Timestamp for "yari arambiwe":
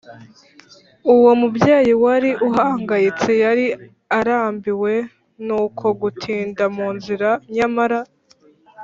3.43-4.93